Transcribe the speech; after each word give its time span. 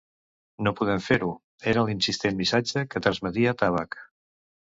"No 0.67 0.71
podem 0.79 1.01
fer-ho" 1.07 1.27
era 1.73 1.83
l'insistent 1.89 2.39
missatge 2.41 2.85
que 2.95 3.05
transmetia 3.09 3.55
Tabac. 3.63 4.01